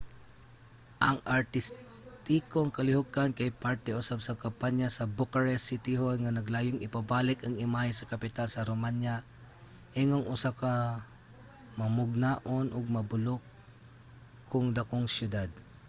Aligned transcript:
ang 1.07 1.17
artistikong 1.37 2.69
kalihukan 2.77 3.29
kay 3.37 3.49
parte 3.63 3.89
usab 4.01 4.19
sa 4.23 4.39
kampanya 4.43 4.87
sa 4.91 5.09
bucharest 5.17 5.63
city 5.69 5.93
hall 5.99 6.17
nga 6.21 6.35
naglayong 6.37 6.85
ipabalik 6.87 7.39
ang 7.41 7.55
imahe 7.65 7.91
sa 7.95 8.09
kapital 8.11 8.47
sa 8.51 8.67
romania 8.71 9.15
ingong 10.01 10.25
usa 10.35 10.51
ka 10.61 10.73
mamugnaon 11.79 12.67
ug 12.77 12.85
mabulokong 12.95 14.67
dakong 14.77 15.07
siyudad 15.15 15.49